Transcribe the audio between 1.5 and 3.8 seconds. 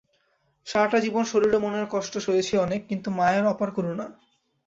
ও মনের কষ্ট সয়েছি অনেক, কিন্তু মায়ের অপার